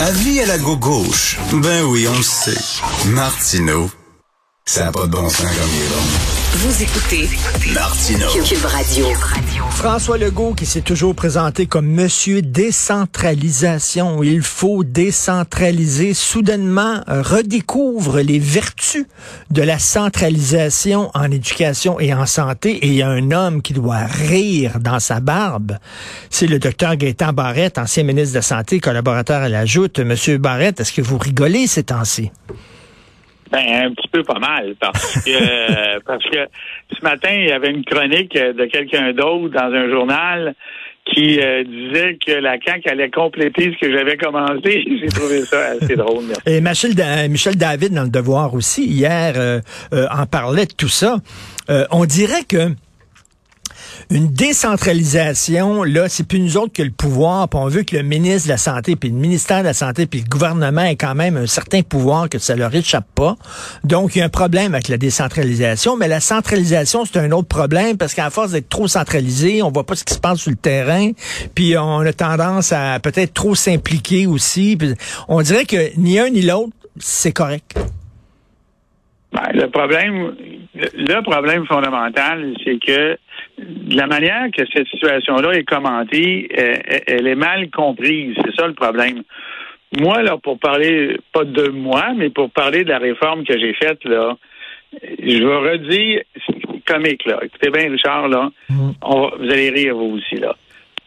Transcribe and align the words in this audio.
Avis 0.00 0.40
à 0.40 0.46
la 0.46 0.58
gauche. 0.58 1.38
Ben 1.54 1.82
oui, 1.82 2.06
on 2.06 2.16
le 2.16 2.22
sait. 2.22 2.56
Martineau, 3.06 3.90
ça 4.64 4.84
n'a 4.84 4.92
pas 4.92 5.06
de 5.06 5.10
bon 5.10 5.28
sens 5.28 5.40
comme 5.40 5.70
il 5.74 5.82
est 5.82 5.88
bon. 5.88 6.37
Vous 6.50 6.82
écoutez 6.82 7.28
Martineau. 7.74 8.26
Cube 8.42 8.64
Radio. 8.64 9.06
François 9.70 10.16
Legault 10.16 10.54
qui 10.54 10.64
s'est 10.66 10.80
toujours 10.80 11.14
présenté 11.14 11.66
comme 11.66 11.86
Monsieur 11.86 12.40
décentralisation. 12.42 14.22
Il 14.22 14.40
faut 14.42 14.82
décentraliser. 14.82 16.14
Soudainement, 16.14 17.02
euh, 17.08 17.22
redécouvre 17.22 18.20
les 18.20 18.38
vertus 18.38 19.04
de 19.50 19.62
la 19.62 19.78
centralisation 19.78 21.10
en 21.14 21.30
éducation 21.30 22.00
et 22.00 22.14
en 22.14 22.26
santé. 22.26 22.70
Et 22.78 22.88
il 22.88 22.94
y 22.94 23.02
a 23.02 23.08
un 23.10 23.30
homme 23.30 23.60
qui 23.60 23.74
doit 23.74 24.06
rire 24.06 24.80
dans 24.80 25.00
sa 25.00 25.20
barbe. 25.20 25.76
C'est 26.30 26.46
le 26.46 26.58
docteur 26.58 26.96
Gaétan 26.96 27.34
Barrette, 27.34 27.78
ancien 27.78 28.02
ministre 28.04 28.32
de 28.32 28.38
la 28.38 28.42
Santé, 28.42 28.80
collaborateur 28.80 29.42
à 29.42 29.48
la 29.48 29.66
Joute. 29.66 30.00
Monsieur 30.00 30.38
Barrette, 30.38 30.80
est-ce 30.80 30.92
que 30.92 31.02
vous 31.02 31.18
rigolez 31.18 31.66
ces 31.66 31.84
temps-ci? 31.84 32.30
Ben, 33.50 33.86
un 33.86 33.94
petit 33.94 34.08
peu 34.08 34.22
pas 34.22 34.38
mal, 34.38 34.74
parce 34.80 35.24
que 35.24 35.98
parce 36.06 36.24
que 36.24 36.46
ce 36.96 37.02
matin, 37.02 37.30
il 37.32 37.48
y 37.48 37.52
avait 37.52 37.70
une 37.70 37.84
chronique 37.84 38.34
de 38.34 38.64
quelqu'un 38.66 39.12
d'autre 39.12 39.48
dans 39.54 39.72
un 39.72 39.88
journal 39.90 40.54
qui 41.06 41.40
euh, 41.40 41.64
disait 41.64 42.18
que 42.26 42.32
la 42.32 42.56
CAQ 42.62 42.86
allait 42.90 43.08
compléter 43.10 43.72
ce 43.72 43.86
que 43.86 43.90
j'avais 43.90 44.18
commencé. 44.18 44.84
J'ai 45.00 45.08
trouvé 45.08 45.40
ça 45.42 45.70
assez 45.80 45.96
drôle. 45.96 46.24
merci. 46.26 46.42
Et 46.46 46.60
Michel, 46.60 46.94
Da- 46.94 47.28
Michel 47.28 47.56
David, 47.56 47.94
dans 47.94 48.02
le 48.02 48.10
Devoir 48.10 48.52
aussi, 48.52 48.84
hier, 48.84 49.32
euh, 49.36 49.60
euh, 49.94 50.06
en 50.14 50.26
parlait 50.26 50.66
de 50.66 50.74
tout 50.74 50.88
ça. 50.90 51.16
Euh, 51.70 51.86
on 51.90 52.04
dirait 52.04 52.44
que 52.46 52.68
une 54.10 54.28
décentralisation, 54.28 55.82
là, 55.82 56.08
c'est 56.08 56.26
plus 56.26 56.40
nous 56.40 56.56
autres 56.56 56.72
que 56.72 56.82
le 56.82 56.90
pouvoir, 56.90 57.48
puis 57.48 57.60
on 57.60 57.68
veut 57.68 57.82
que 57.82 57.96
le 57.96 58.02
ministre 58.02 58.48
de 58.48 58.52
la 58.52 58.58
Santé, 58.58 58.96
puis 58.96 59.10
le 59.10 59.16
ministère 59.16 59.60
de 59.60 59.64
la 59.64 59.74
Santé, 59.74 60.06
puis 60.06 60.20
le 60.20 60.28
gouvernement 60.28 60.82
ait 60.82 60.96
quand 60.96 61.14
même 61.14 61.36
un 61.36 61.46
certain 61.46 61.82
pouvoir, 61.82 62.28
que 62.28 62.38
ça 62.38 62.56
leur 62.56 62.74
échappe 62.74 63.06
pas. 63.14 63.36
Donc, 63.84 64.14
il 64.14 64.20
y 64.20 64.22
a 64.22 64.24
un 64.24 64.30
problème 64.30 64.74
avec 64.74 64.88
la 64.88 64.96
décentralisation, 64.96 65.96
mais 65.96 66.08
la 66.08 66.20
centralisation, 66.20 67.04
c'est 67.04 67.18
un 67.18 67.32
autre 67.32 67.48
problème, 67.48 67.96
parce 67.96 68.14
qu'à 68.14 68.30
force 68.30 68.52
d'être 68.52 68.68
trop 68.68 68.88
centralisé, 68.88 69.62
on 69.62 69.70
voit 69.70 69.84
pas 69.84 69.94
ce 69.94 70.04
qui 70.04 70.14
se 70.14 70.20
passe 70.20 70.38
sur 70.38 70.50
le 70.50 70.56
terrain, 70.56 71.10
puis 71.54 71.76
on 71.76 72.00
a 72.00 72.12
tendance 72.12 72.72
à 72.72 72.98
peut-être 73.00 73.34
trop 73.34 73.54
s'impliquer 73.54 74.26
aussi. 74.26 74.78
on 75.28 75.42
dirait 75.42 75.64
que 75.64 75.96
ni 75.98 76.18
un 76.18 76.30
ni 76.30 76.42
l'autre, 76.42 76.72
c'est 76.98 77.32
correct. 77.32 77.78
Ben, 79.32 79.42
le 79.52 79.68
problème, 79.68 80.34
le 80.74 81.22
problème 81.22 81.66
fondamental, 81.66 82.54
c'est 82.64 82.78
que 82.78 83.18
de 83.58 83.96
la 83.96 84.06
manière 84.06 84.46
que 84.56 84.64
cette 84.72 84.86
situation-là 84.88 85.52
est 85.54 85.64
commentée, 85.64 86.48
euh, 86.56 86.74
elle- 86.86 87.02
elle 87.06 87.26
est 87.26 87.34
mal 87.34 87.70
comprise. 87.70 88.34
C'est 88.44 88.54
ça 88.54 88.66
le 88.66 88.74
problème. 88.74 89.22
Moi, 89.98 90.22
là, 90.22 90.36
pour 90.36 90.58
parler, 90.58 91.16
pas 91.32 91.44
de 91.44 91.68
moi, 91.68 92.12
mais 92.16 92.30
pour 92.30 92.50
parler 92.50 92.84
de 92.84 92.90
la 92.90 92.98
réforme 92.98 93.44
que 93.44 93.58
j'ai 93.58 93.72
faite, 93.74 94.04
là, 94.04 94.36
je 95.02 95.38
vais 95.44 95.70
redire, 95.70 96.20
c'est 96.46 96.84
comique, 96.86 97.24
là. 97.26 97.40
Écoutez 97.42 97.70
bien, 97.70 97.90
Richard, 97.90 98.28
là, 98.28 98.50
on 99.02 99.20
va- 99.22 99.32
vous 99.38 99.50
allez 99.50 99.70
rire, 99.70 99.96
vous 99.96 100.16
aussi, 100.18 100.36
là. 100.36 100.54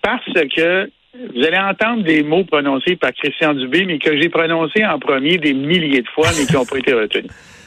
Parce 0.01 0.25
que 0.33 0.89
vous 1.13 1.43
allez 1.43 1.57
entendre 1.57 2.03
des 2.03 2.23
mots 2.23 2.43
prononcés 2.43 2.95
par 2.95 3.11
Christian 3.13 3.53
Dubé, 3.53 3.85
mais 3.85 3.99
que 3.99 4.19
j'ai 4.19 4.29
prononcés 4.29 4.83
en 4.85 4.97
premier 4.97 5.37
des 5.37 5.53
milliers 5.53 6.01
de 6.01 6.07
fois, 6.09 6.27
mais 6.37 6.45
qui 6.45 6.53
n'ont 6.53 6.65
pas 6.65 6.77
été 6.79 6.93
retenus. 6.93 7.31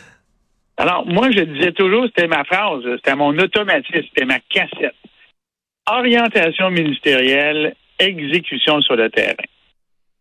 Alors, 0.77 1.07
moi, 1.07 1.31
je 1.31 1.41
disais 1.41 1.73
toujours, 1.73 2.07
c'était 2.07 2.27
ma 2.27 2.45
phrase, 2.45 2.83
c'était 2.97 3.15
mon 3.15 3.37
automatisme, 3.39 4.03
c'était 4.09 4.25
ma 4.25 4.41
cassette. 4.41 4.95
Orientation 5.87 6.71
ministérielle, 6.71 7.75
exécution 7.99 8.81
sur 8.81 8.97
le 8.97 9.11
terrain. 9.11 9.35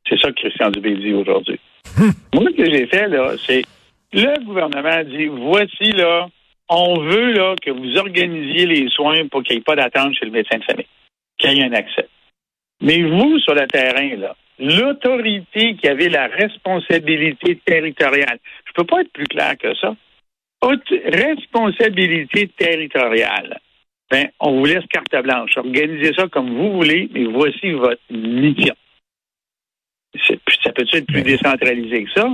C'est 0.07 0.19
ça 0.19 0.29
que 0.29 0.41
Christian 0.41 0.69
Dubé 0.69 0.95
dit 0.95 1.13
aujourd'hui. 1.13 1.59
Moi, 2.33 2.45
ce 2.51 2.57
que 2.57 2.69
j'ai 2.69 2.87
fait, 2.87 3.07
là, 3.07 3.33
c'est 3.45 3.63
le 4.11 4.45
gouvernement 4.45 5.03
dit 5.05 5.25
voici, 5.25 5.91
là, 5.93 6.27
on 6.69 6.99
veut 6.99 7.31
là, 7.31 7.55
que 7.61 7.71
vous 7.71 7.97
organisiez 7.97 8.65
les 8.65 8.89
soins 8.89 9.27
pour 9.27 9.43
qu'il 9.43 9.55
n'y 9.55 9.61
ait 9.61 9.63
pas 9.63 9.75
d'attente 9.75 10.15
chez 10.15 10.25
le 10.25 10.31
médecin 10.31 10.59
de 10.59 10.63
famille, 10.63 10.87
qu'il 11.37 11.53
y 11.53 11.61
ait 11.61 11.65
un 11.65 11.73
accès. 11.73 12.07
Mais 12.81 13.01
vous, 13.01 13.39
sur 13.39 13.55
le 13.55 13.65
terrain, 13.67 14.15
là, 14.17 14.35
l'autorité 14.59 15.75
qui 15.75 15.87
avait 15.87 16.09
la 16.09 16.27
responsabilité 16.27 17.59
territoriale, 17.65 18.39
je 18.65 18.73
peux 18.73 18.85
pas 18.85 19.01
être 19.01 19.11
plus 19.11 19.27
clair 19.27 19.57
que 19.57 19.73
ça. 19.75 19.95
Aut- 20.63 20.95
responsabilité 21.05 22.47
territoriale. 22.57 23.59
Ben, 24.09 24.29
on 24.39 24.59
vous 24.59 24.65
laisse 24.65 24.85
carte 24.89 25.23
blanche. 25.23 25.57
Organisez 25.57 26.13
ça 26.15 26.27
comme 26.27 26.55
vous 26.55 26.73
voulez, 26.73 27.09
mais 27.11 27.25
voici 27.25 27.71
votre 27.71 28.01
mission. 28.09 28.75
Ça 30.63 30.71
peut 30.71 30.85
être 30.93 31.07
plus 31.07 31.23
décentralisé 31.23 32.03
que 32.03 32.11
ça? 32.11 32.29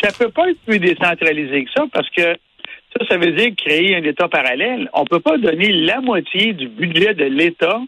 Ça 0.00 0.12
peut 0.16 0.30
pas 0.30 0.48
être 0.50 0.60
plus 0.64 0.78
décentralisé 0.78 1.64
que 1.64 1.70
ça 1.76 1.84
parce 1.92 2.08
que 2.10 2.22
ça, 2.22 3.06
ça 3.08 3.18
veut 3.18 3.32
dire 3.32 3.50
créer 3.56 3.96
un 3.96 4.04
État 4.04 4.28
parallèle. 4.28 4.88
On 4.92 5.04
peut 5.04 5.20
pas 5.20 5.36
donner 5.36 5.72
la 5.72 6.00
moitié 6.00 6.52
du 6.52 6.68
budget 6.68 7.14
de 7.14 7.24
l'État 7.24 7.80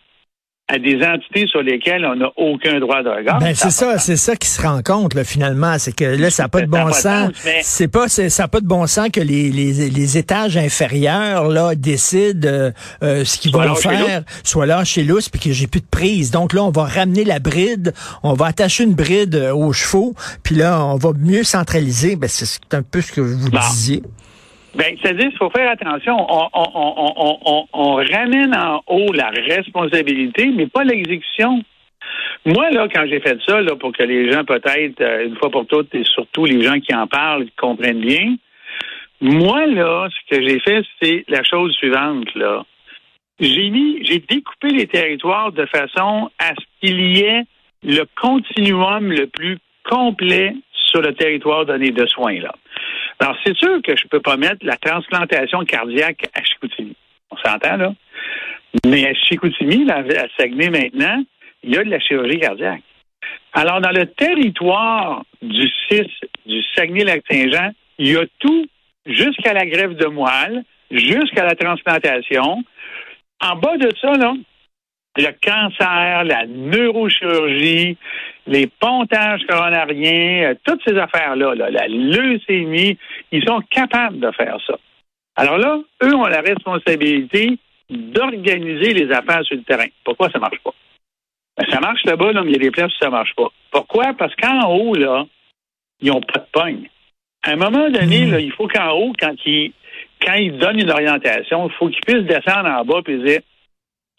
à 0.71 0.79
des 0.79 0.97
entités 1.03 1.47
sur 1.47 1.63
lesquelles 1.63 2.05
on 2.05 2.15
n'a 2.17 2.31
aucun 2.37 2.79
droit 2.79 3.03
de 3.03 3.09
regard. 3.09 3.39
Ben, 3.39 3.55
c'est 3.55 3.71
ça, 3.71 3.99
c'est 3.99 4.19
ça 4.19 4.37
qui 4.37 4.47
se 4.49 4.61
rend 4.61 4.83
compte, 4.83 5.15
là, 5.15 5.25
finalement. 5.25 5.79
C'est 5.79 5.95
que 5.97 6.05
là, 6.05 6.29
ça 6.31 6.43
n'a 6.45 6.49
pas 6.51 6.61
de 6.61 6.67
bon 6.67 6.93
sens. 6.93 7.31
C'est 7.63 7.89
pas, 7.89 8.09
ça 8.09 8.29
n'a 8.43 8.49
pas 8.49 8.61
de 8.61 8.67
bon 8.67 8.87
sens 8.87 9.09
que 9.11 9.21
les, 9.21 9.51
les, 9.51 9.89
les 9.89 10.19
étages 10.19 10.57
inférieurs, 10.59 11.49
là, 11.49 11.75
décident 11.75 12.47
euh, 12.47 12.71
euh, 13.03 13.25
ce 13.25 13.39
qu'ils 13.39 13.53
vont 13.53 13.75
faire, 13.75 14.23
soit 14.45 14.67
là 14.67 14.85
chez 14.85 15.05
Lousse, 15.05 15.31
puis 15.31 15.41
que 15.41 15.53
j'ai 15.53 15.67
plus 15.67 15.81
de 15.81 15.87
prise. 15.91 16.31
Donc 16.31 16.53
là, 16.53 16.63
on 16.63 16.71
va 16.71 16.85
ramener 16.85 17.25
la 17.25 17.39
bride, 17.39 17.95
on 18.23 18.35
va 18.35 18.47
attacher 18.47 18.85
une 18.85 18.95
bride 18.95 19.35
euh, 19.37 19.55
aux 19.55 19.73
chevaux, 19.73 20.15
puis 20.43 20.55
là, 20.55 20.85
on 20.85 20.97
va 20.97 21.13
mieux 21.19 21.45
centraliser. 21.45 22.17
Ben, 22.17 22.29
c'est 22.29 22.45
c'est 22.45 22.75
un 22.75 22.83
peu 22.83 23.01
ce 23.01 23.13
que 23.13 23.21
vous 23.23 23.51
Bon. 23.51 23.59
disiez. 23.71 24.03
Ben, 24.75 24.97
c'est-à-dire 25.01 25.29
qu'il 25.29 25.39
faut 25.39 25.51
faire 25.51 25.71
attention. 25.71 26.15
On, 26.19 26.49
on, 26.53 27.39
on, 27.45 27.67
on, 27.73 27.95
ramène 27.95 28.55
en 28.55 28.83
haut 28.87 29.13
la 29.13 29.31
responsabilité, 29.31 30.51
mais 30.55 30.67
pas 30.67 30.85
l'exécution. 30.85 31.63
Moi, 32.45 32.71
là, 32.71 32.87
quand 32.93 33.05
j'ai 33.09 33.21
fait 33.21 33.39
ça, 33.47 33.61
là, 33.61 33.77
pour 33.77 33.93
que 33.93 34.03
les 34.03 34.31
gens, 34.31 34.45
peut-être, 34.45 35.01
euh, 35.01 35.27
une 35.27 35.37
fois 35.37 35.51
pour 35.51 35.67
toutes, 35.67 35.95
et 35.95 36.05
surtout 36.05 36.45
les 36.45 36.63
gens 36.63 36.79
qui 36.81 36.95
en 36.95 37.07
parlent, 37.07 37.47
comprennent 37.57 38.01
bien, 38.01 38.37
moi, 39.21 39.67
là, 39.67 40.09
ce 40.11 40.37
que 40.37 40.47
j'ai 40.47 40.61
fait, 40.61 40.85
c'est 41.03 41.25
la 41.29 41.43
chose 41.43 41.75
suivante, 41.75 42.33
là. 42.35 42.65
J'ai 43.41 43.71
mis, 43.71 44.05
j'ai 44.05 44.19
découpé 44.19 44.69
les 44.69 44.87
territoires 44.87 45.53
de 45.53 45.67
façon 45.67 46.31
à 46.39 46.55
ce 46.55 46.65
qu'il 46.81 47.17
y 47.17 47.21
ait 47.21 47.45
le 47.85 48.05
continuum 48.21 49.13
le 49.13 49.27
plus 49.27 49.59
complet 49.89 50.55
sur 50.73 51.01
le 51.03 51.15
territoire 51.15 51.67
donné 51.67 51.91
de 51.91 52.07
soins, 52.07 52.41
là. 52.41 52.55
Alors, 53.21 53.37
c'est 53.45 53.57
sûr 53.57 53.83
que 53.83 53.97
je 53.97 54.07
peux 54.07 54.21
pas 54.21 54.37
mettre 54.37 54.65
la 54.65 54.77
transplantation 54.77 55.65
cardiaque 55.65 56.27
à 56.35 56.43
Chicoutimi. 56.45 56.95
On 57.31 57.37
s'entend, 57.37 57.77
là? 57.77 57.93
Mais 58.87 59.09
à 59.09 59.15
Chicoutimi, 59.15 59.91
à 59.91 60.05
Saguenay 60.37 60.71
maintenant, 60.71 61.23
il 61.63 61.75
y 61.75 61.79
a 61.79 61.85
de 61.85 61.91
la 61.91 61.99
chirurgie 61.99 62.39
cardiaque. 62.39 62.83
Alors, 63.53 63.81
dans 63.81 63.91
le 63.91 64.07
territoire 64.07 65.25
du 65.43 65.69
6 65.89 66.03
du 66.47 66.63
Saguenay-Lac-Saint-Jean, 66.75 67.73
il 67.99 68.13
y 68.13 68.17
a 68.17 68.25
tout 68.39 68.67
jusqu'à 69.07 69.53
la 69.53 69.67
greffe 69.67 69.97
de 69.97 70.07
moelle, 70.07 70.65
jusqu'à 70.91 71.45
la 71.45 71.57
transplantation. 71.57 72.63
En 73.41 73.57
bas 73.57 73.77
de 73.79 73.91
ça, 74.01 74.13
là, 74.13 74.35
le 75.17 75.33
cancer, 75.43 76.25
la 76.25 76.47
neurochirurgie, 76.47 77.97
les 78.49 78.67
pontages 78.67 79.43
coronariens, 79.47 80.51
euh, 80.51 80.55
toutes 80.65 80.83
ces 80.87 80.97
affaires-là, 80.97 81.55
là, 81.55 81.71
la 81.71 81.87
leucémie, 81.87 82.99
ils 83.31 83.45
sont 83.45 83.61
capables 83.71 84.19
de 84.19 84.31
faire 84.33 84.57
ça. 84.67 84.75
Alors 85.37 85.59
là, 85.59 85.79
eux 86.03 86.15
ont 86.15 86.27
la 86.27 86.41
responsabilité 86.41 87.59
d'organiser 87.91 88.95
les 88.95 89.13
affaires 89.13 89.45
sur 89.45 89.57
le 89.57 89.63
terrain. 89.63 89.87
Pourquoi 90.03 90.31
ça 90.31 90.39
marche 90.39 90.59
pas? 90.65 90.75
Ben, 91.57 91.67
ça 91.71 91.81
marche 91.81 92.05
là-bas, 92.05 92.33
là, 92.33 92.43
mais 92.43 92.51
il 92.51 92.53
y 92.55 92.57
a 92.57 92.63
des 92.63 92.71
places 92.71 92.93
où 92.93 93.05
ça 93.05 93.11
marche 93.11 93.35
pas. 93.35 93.49
Pourquoi? 93.71 94.15
Parce 94.15 94.35
qu'en 94.37 94.69
haut, 94.71 94.95
là, 94.95 95.27
ils 96.01 96.11
n'ont 96.11 96.21
pas 96.21 96.41
de 96.41 96.47
pogne. 96.53 96.89
À 97.43 97.53
un 97.53 97.57
moment 97.57 97.91
donné, 97.91 98.27
là, 98.27 98.41
il 98.41 98.53
faut 98.53 98.67
qu'en 98.67 98.93
haut, 98.93 99.13
quand 99.19 99.35
ils, 99.45 99.73
quand 100.21 100.35
ils 100.35 100.57
donnent 100.59 100.81
une 100.81 100.91
orientation, 100.91 101.69
il 101.69 101.75
faut 101.75 101.89
qu'ils 101.89 102.01
puissent 102.01 102.27
descendre 102.27 102.69
en 102.69 102.85
bas 102.85 103.01
et 103.07 103.19
dire 103.19 103.41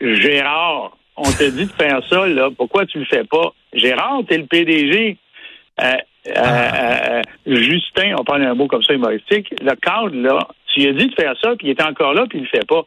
Gérard, 0.02 0.98
on 1.18 1.24
te 1.24 1.50
dit 1.50 1.66
de 1.66 1.72
faire 1.72 2.02
ça, 2.08 2.28
là, 2.28 2.50
pourquoi 2.56 2.86
tu 2.86 3.00
le 3.00 3.06
fais 3.06 3.26
pas? 3.26 3.54
Gérard, 3.74 4.22
t'es 4.28 4.38
le 4.38 4.46
PDG. 4.46 5.18
Euh, 5.82 5.94
euh, 6.28 6.32
euh, 6.38 7.22
Justin, 7.46 8.16
on 8.20 8.24
parle 8.24 8.44
un 8.44 8.54
mot 8.54 8.68
comme 8.68 8.84
ça 8.84 8.94
humoristique, 8.94 9.54
le 9.62 9.76
cadre, 9.76 10.16
là, 10.16 10.48
tu 10.68 10.82
lui 10.82 10.88
as 10.90 10.94
dit 10.94 11.08
de 11.08 11.16
faire 11.16 11.34
ça, 11.42 11.56
puis 11.56 11.68
il 11.68 11.70
est 11.72 11.82
encore 11.82 12.14
là, 12.14 12.26
puis 12.30 12.40
il 12.40 12.42
le 12.44 12.48
fait 12.50 12.68
pas. 12.68 12.82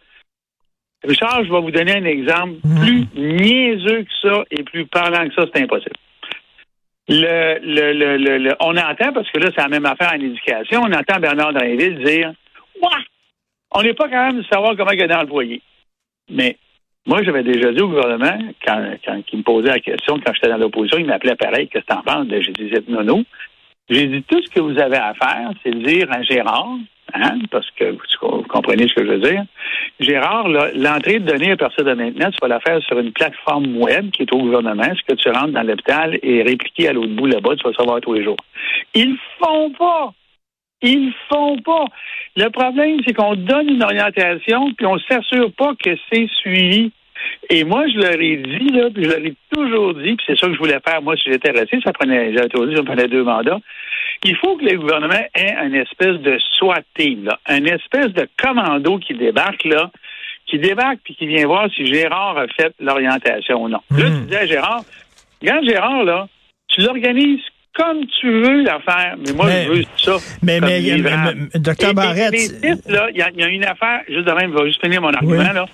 Richard, 1.05 1.44
je 1.44 1.50
vais 1.50 1.61
vous 1.61 1.70
donner 1.70 1.96
un 1.96 2.05
exemple 2.05 2.55
plus 2.81 3.06
niaiseux 3.17 4.02
que 4.05 4.12
ça 4.29 4.44
et 4.50 4.62
plus 4.62 4.87
parlant 4.87 5.26
que 5.29 5.34
ça, 5.34 5.44
c'est 5.52 5.62
impossible. 5.62 5.96
Le, 7.08 7.58
le, 7.61 7.93
le, 7.93 8.17
le, 8.19 8.38
le- 8.38 8.56
on 8.61 8.76
entend, 8.76 9.12
parce 9.12 9.29
que 9.31 9.38
là, 9.38 9.50
c'est 9.55 9.62
la 9.62 9.69
même 9.69 9.87
affaire 9.87 10.12
en 10.12 10.20
éducation, 10.20 10.82
on 10.82 10.93
entend 10.93 11.19
Bernard 11.19 11.52
Drainville 11.52 12.05
dire 12.05 12.32
Ouah! 12.81 12.99
On 13.73 13.82
n'est 13.82 13.94
pas 13.94 14.08
quand 14.08 14.26
même 14.29 14.43
de 14.43 14.46
savoir 14.46 14.76
comment 14.76 14.93
il 14.93 15.02
est 15.02 15.08
dans 15.08 15.23
le 15.23 15.26
foyer. 15.29 15.61
Mais 16.31 16.56
Moi, 17.07 17.23
j'avais 17.25 17.43
déjà 17.43 17.73
dit 17.73 17.81
au 17.81 17.89
gouvernement, 17.89 18.39
quand, 18.65 18.81
quand 19.05 19.21
il 19.33 19.39
me 19.39 19.43
posait 19.43 19.71
la 19.71 19.81
question, 19.81 20.21
quand 20.25 20.33
j'étais 20.35 20.49
dans 20.49 20.59
l'opposition, 20.59 20.99
il 20.99 21.07
m'appelait 21.07 21.35
pareil, 21.35 21.69
qu'est-ce 21.69 21.85
que 21.85 21.93
t'en 21.93 22.03
penses? 22.03 22.27
Ben, 22.27 22.41
j'ai 22.41 22.53
dit, 22.53 22.73
nono. 22.89 23.23
J'ai 23.91 24.07
dit, 24.07 24.23
tout 24.23 24.41
ce 24.41 24.51
que 24.51 24.61
vous 24.61 24.79
avez 24.79 24.97
à 24.97 25.13
faire, 25.15 25.51
c'est 25.63 25.75
dire 25.75 26.07
à 26.11 26.23
Gérard, 26.23 26.77
hein, 27.13 27.39
parce 27.51 27.69
que 27.73 27.91
vous 27.91 28.43
comprenez 28.45 28.87
ce 28.87 28.95
que 28.95 29.05
je 29.05 29.11
veux 29.11 29.19
dire. 29.19 29.45
Gérard, 29.99 30.49
l'entrée 30.49 31.19
de 31.19 31.27
données 31.27 31.51
à 31.51 31.57
partir 31.57 31.85
de 31.85 31.93
maintenant, 31.93 32.31
tu 32.31 32.39
vas 32.41 32.49
la 32.49 32.61
faire 32.61 32.81
sur 32.83 32.99
une 32.99 33.13
plateforme 33.13 33.77
web 33.79 34.11
qui 34.13 34.23
est 34.23 34.33
au 34.33 34.39
gouvernement. 34.39 34.85
Ce 34.95 35.13
que 35.13 35.21
tu 35.21 35.29
rentres 35.29 35.53
dans 35.53 35.63
l'hôpital 35.63 36.19
est 36.23 36.43
répliqué 36.43 36.89
à 36.89 36.93
l'autre 36.93 37.15
bout 37.15 37.27
là-bas, 37.27 37.57
tu 37.57 37.69
vas 37.69 37.75
savoir 37.75 38.01
tous 38.01 38.15
les 38.15 38.23
jours. 38.23 38.39
Ils 38.95 39.17
font 39.41 39.71
pas. 39.71 40.13
Ils 40.82 41.12
font 41.29 41.56
pas. 41.58 41.84
Le 42.37 42.49
problème, 42.49 42.99
c'est 43.06 43.14
qu'on 43.14 43.37
donne 43.37 43.69
une 43.69 43.82
orientation, 43.82 44.73
puis 44.75 44.87
on 44.87 44.99
s'assure 44.99 45.52
pas 45.52 45.73
que 45.82 45.90
c'est 46.11 46.29
suivi. 46.40 46.93
Et 47.50 47.64
moi, 47.64 47.87
je 47.88 47.99
leur 47.99 48.20
ai 48.20 48.37
dit, 48.37 48.69
là, 48.70 48.88
puis 48.93 49.05
je 49.05 49.08
leur 49.11 49.19
ai 49.19 49.34
toujours 49.52 49.94
dit, 49.94 50.17
puis 50.17 50.25
c'est 50.26 50.38
ça 50.38 50.49
que 50.49 50.55
je 50.55 50.58
voulais 50.58 50.81
faire, 50.87 51.02
moi, 51.02 51.17
si 51.17 51.31
j'étais 51.31 51.52
resté, 51.52 51.79
ça 51.84 51.93
prenait, 51.93 52.32
j'ai 52.32 52.49
toujours 52.49 52.67
dit, 52.67 52.76
ça 52.76 52.82
prenait 52.82 53.08
deux 53.08 53.23
mandats. 53.23 53.61
Il 54.25 54.37
faut 54.37 54.56
que 54.56 54.64
le 54.64 54.79
gouvernement 54.79 55.23
ait 55.34 55.55
une 55.64 55.75
espèce 55.75 56.19
de 56.19 56.38
SWAT 56.58 56.82
team, 56.96 57.25
là, 57.25 57.38
une 57.49 57.69
espèce 57.69 58.12
de 58.12 58.29
commando 58.43 58.99
qui 58.99 59.14
débarque, 59.14 59.64
là, 59.64 59.90
qui 60.46 60.58
débarque 60.58 60.99
puis 61.05 61.14
qui 61.14 61.26
vient 61.26 61.46
voir 61.46 61.69
si 61.75 61.87
Gérard 61.87 62.38
a 62.38 62.46
fait 62.49 62.75
l'orientation 62.81 63.64
ou 63.64 63.69
non. 63.69 63.81
Là, 63.90 64.06
tu 64.06 64.12
hmm. 64.12 64.26
dis 64.26 64.37
à 64.37 64.46
Gérard, 64.46 64.82
regarde 65.40 65.64
Gérard, 65.64 66.05
là, 66.05 66.29
tu 66.69 66.81
l'organises 66.81 67.43
comme 67.75 68.05
tu 68.21 68.31
veux 68.31 68.63
la 68.63 68.81
faire, 68.81 69.17
mais 69.19 69.33
moi, 69.33 69.51
je 69.51 69.69
veux 69.71 69.83
ça. 69.97 70.17
Mais, 70.43 70.61
mais, 70.61 70.81
docteur 71.55 71.95
Barrette. 71.95 72.35
Il 72.35 73.17
y, 73.17 73.23
a 73.23 73.49
une 73.49 73.65
affaire, 73.65 74.03
juste 74.09 74.27
de 74.27 74.33
même, 74.33 74.53
je 74.53 74.59
vais 74.59 74.67
juste 74.67 74.85
finir 74.85 75.01
mon 75.01 75.13
argument, 75.13 75.53
là, 75.53 75.67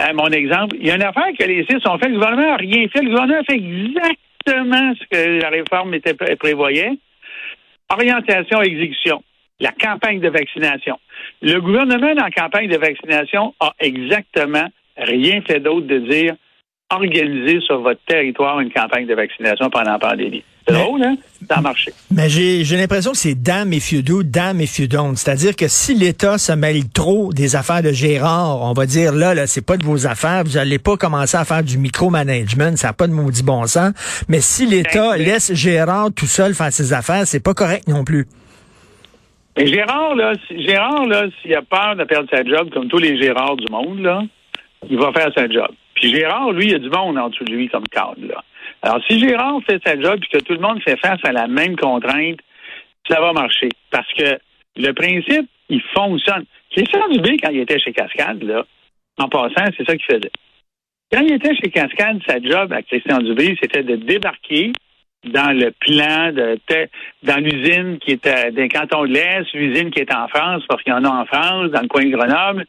euh, 0.00 0.12
mon 0.14 0.28
exemple. 0.28 0.76
Il 0.80 0.86
y 0.86 0.90
a 0.90 0.96
une 0.96 1.02
affaire 1.02 1.28
que 1.38 1.44
les 1.44 1.64
CIS 1.66 1.86
ont 1.86 1.98
fait, 1.98 2.08
le 2.08 2.14
gouvernement 2.14 2.48
n'a 2.48 2.56
rien 2.56 2.88
fait. 2.88 3.02
Le 3.02 3.10
gouvernement 3.10 3.40
a 3.40 3.44
fait 3.44 3.56
exactement 3.56 4.94
ce 4.94 5.06
que 5.10 5.40
la 5.42 5.50
réforme 5.50 5.94
était, 5.94 6.14
prévoyait. 6.14 6.92
Orientation, 7.90 8.62
exécution. 8.62 9.22
La 9.60 9.72
campagne 9.72 10.20
de 10.20 10.28
vaccination. 10.28 10.98
Le 11.42 11.60
gouvernement, 11.60 12.14
dans 12.14 12.24
la 12.24 12.30
campagne 12.30 12.68
de 12.68 12.76
vaccination, 12.76 13.54
a 13.60 13.72
exactement 13.80 14.68
rien 14.96 15.40
fait 15.46 15.60
d'autre 15.60 15.86
de 15.86 15.98
dire 15.98 16.34
organiser 16.90 17.60
sur 17.60 17.80
votre 17.80 18.00
territoire 18.06 18.60
une 18.60 18.72
campagne 18.72 19.06
de 19.06 19.14
vaccination 19.14 19.70
pendant 19.70 19.92
la 19.92 19.98
pandémie. 19.98 20.44
C'est 20.66 20.74
drôle, 20.74 21.02
hein? 21.02 21.16
Ça 21.48 21.56
a 21.56 21.60
marché. 21.60 21.92
Mais 22.12 22.28
j'ai, 22.28 22.64
l'impression 22.76 23.12
que 23.12 23.16
c'est 23.16 23.34
dame 23.34 23.72
et 23.72 24.02
do, 24.02 24.24
dame 24.24 24.60
et 24.60 24.86
don't. 24.88 25.14
C'est-à-dire 25.14 25.54
que 25.54 25.68
si 25.68 25.94
l'État 25.94 26.38
se 26.38 26.52
mêle 26.52 26.88
trop 26.92 27.32
des 27.32 27.54
affaires 27.54 27.82
de 27.82 27.90
Gérard, 27.92 28.62
on 28.62 28.72
va 28.72 28.86
dire 28.86 29.12
là, 29.12 29.34
là, 29.34 29.46
c'est 29.46 29.64
pas 29.64 29.76
de 29.76 29.84
vos 29.84 30.06
affaires, 30.06 30.42
vous 30.44 30.56
allez 30.56 30.78
pas 30.78 30.96
commencer 30.96 31.36
à 31.36 31.44
faire 31.44 31.62
du 31.62 31.78
micromanagement, 31.78 32.74
ça 32.76 32.88
n'a 32.88 32.92
pas 32.92 33.06
de 33.06 33.12
maudit 33.12 33.44
bon 33.44 33.66
sens. 33.66 33.92
Mais 34.28 34.40
si 34.40 34.66
l'État 34.66 35.16
laisse 35.16 35.54
Gérard 35.54 36.08
tout 36.14 36.26
seul 36.26 36.54
faire 36.54 36.72
ses 36.72 36.92
affaires, 36.92 37.26
c'est 37.26 37.42
pas 37.42 37.54
correct 37.54 37.86
non 37.86 38.02
plus. 38.02 38.26
Mais 39.56 39.68
Gérard, 39.68 40.16
là, 40.16 40.32
Gérard, 40.50 41.06
là, 41.06 41.26
s'il 41.40 41.54
a 41.54 41.62
peur 41.62 41.96
de 41.96 42.04
perdre 42.04 42.28
sa 42.30 42.44
job, 42.44 42.70
comme 42.72 42.88
tous 42.88 42.98
les 42.98 43.20
Gérards 43.20 43.56
du 43.56 43.66
monde, 43.70 44.00
là, 44.00 44.22
il 44.88 44.98
va 44.98 45.12
faire 45.12 45.30
sa 45.34 45.48
job. 45.48 45.68
Puis 45.96 46.14
Gérard, 46.14 46.52
lui, 46.52 46.66
il 46.66 46.72
y 46.72 46.74
a 46.74 46.78
du 46.78 46.90
monde 46.90 47.18
en 47.18 47.28
dessous 47.28 47.44
de 47.44 47.52
lui 47.52 47.68
comme 47.68 47.86
cadre, 47.88 48.24
là. 48.26 48.44
Alors, 48.82 49.00
si 49.08 49.18
Gérard 49.18 49.60
fait 49.68 49.80
sa 49.84 49.98
job 49.98 50.20
et 50.22 50.38
que 50.38 50.44
tout 50.44 50.52
le 50.52 50.60
monde 50.60 50.80
fait 50.82 50.98
face 51.00 51.20
à 51.24 51.32
la 51.32 51.48
même 51.48 51.76
contrainte, 51.76 52.38
ça 53.08 53.20
va 53.20 53.32
marcher. 53.32 53.70
Parce 53.90 54.10
que 54.12 54.38
le 54.76 54.92
principe, 54.92 55.48
il 55.68 55.82
fonctionne. 55.94 56.44
Christian 56.70 57.08
Dubé, 57.08 57.38
quand 57.38 57.50
il 57.50 57.60
était 57.60 57.80
chez 57.80 57.92
Cascade, 57.92 58.42
là, 58.42 58.64
en 59.18 59.28
passant, 59.28 59.64
c'est 59.76 59.86
ça 59.86 59.96
qu'il 59.96 60.04
faisait. 60.04 60.30
Quand 61.10 61.22
il 61.22 61.32
était 61.32 61.54
chez 61.56 61.70
Cascade, 61.70 62.20
sa 62.26 62.40
job 62.40 62.72
à 62.72 62.82
Christian 62.82 63.18
Dubé, 63.18 63.56
c'était 63.60 63.82
de 63.82 63.96
débarquer 63.96 64.72
dans 65.32 65.52
le 65.56 65.70
plan 65.72 66.32
de 66.32 66.58
dans 67.22 67.36
l'usine 67.36 67.98
qui 67.98 68.12
était 68.12 68.50
d'un 68.52 68.68
canton 68.68 69.04
de 69.04 69.12
l'Est, 69.12 69.52
l'usine 69.54 69.90
qui 69.90 70.00
est 70.00 70.14
en 70.14 70.28
France, 70.28 70.62
parce 70.68 70.82
qu'il 70.82 70.92
y 70.92 70.96
en 70.96 71.04
a 71.04 71.08
en 71.08 71.24
France, 71.26 71.70
dans 71.70 71.82
le 71.82 71.88
coin 71.88 72.04
de 72.04 72.10
Grenoble. 72.10 72.66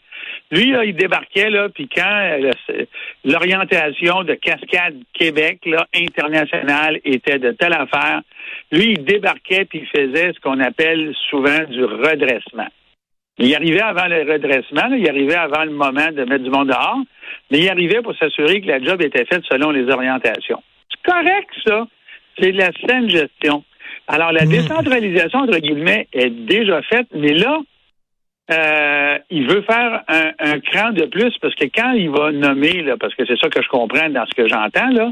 Lui, 0.52 0.74
il 0.86 0.96
débarquait, 0.96 1.50
là, 1.50 1.70
puis 1.70 1.90
quand 1.94 2.04
euh, 2.06 2.52
l'orientation 3.26 4.24
de 4.24 4.34
Cascade 4.36 4.96
Québec, 5.14 5.60
là, 5.66 5.86
internationale, 5.94 7.00
était 7.04 7.40
de 7.40 7.52
telle 7.52 7.74
affaire, 7.74 8.22
lui, 8.72 8.94
il 8.94 9.04
débarquait 9.04 9.66
puis 9.66 9.84
il 9.84 9.88
faisait 9.88 10.32
ce 10.34 10.40
qu'on 10.40 10.60
appelle 10.60 11.14
souvent 11.30 11.64
du 11.70 11.84
redressement. 11.84 12.68
Il 13.40 13.54
arrivait 13.56 13.82
avant 13.82 14.08
le 14.08 14.32
redressement, 14.32 14.96
il 14.96 15.08
arrivait 15.08 15.36
avant 15.36 15.64
le 15.64 15.72
moment 15.72 16.12
de 16.12 16.24
mettre 16.24 16.44
du 16.44 16.50
monde 16.50 16.70
dehors, 16.70 17.00
mais 17.52 17.60
il 17.60 17.70
arrivait 17.70 18.02
pour 18.02 18.16
s'assurer 18.16 18.62
que 18.62 18.68
la 18.68 18.82
job 18.82 19.02
était 19.02 19.26
faite 19.26 19.44
selon 19.50 19.70
les 19.70 19.88
orientations. 19.92 20.64
C'est 20.90 21.12
correct, 21.12 21.50
ça. 21.66 21.88
C'est 22.40 22.52
la 22.52 22.70
saine 22.88 23.10
gestion. 23.10 23.64
Alors, 24.08 24.32
la 24.32 24.46
hmm. 24.46 24.50
décentralisation, 24.50 25.40
entre 25.40 25.60
guillemets, 25.60 26.08
est 26.14 26.30
déjà 26.30 26.82
faite, 26.84 27.08
mais 27.14 27.34
là, 27.34 27.60
euh, 28.50 29.18
il 29.30 29.48
veut 29.48 29.62
faire 29.64 30.04
un, 30.08 30.60
cran 30.62 30.92
de 30.92 31.06
plus 31.06 31.34
parce 31.42 31.54
que 31.56 31.66
quand 31.66 31.92
il 31.92 32.10
va 32.10 32.32
nommer, 32.32 32.82
là, 32.82 32.96
parce 32.98 33.14
que 33.16 33.26
c'est 33.26 33.38
ça 33.38 33.50
que 33.50 33.62
je 33.62 33.68
comprends 33.68 34.10
dans 34.10 34.26
ce 34.26 34.34
que 34.34 34.48
j'entends, 34.48 34.90
là, 34.90 35.12